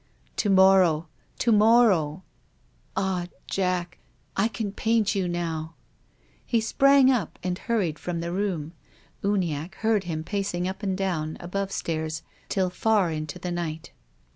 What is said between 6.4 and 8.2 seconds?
lie sprang up and hurried from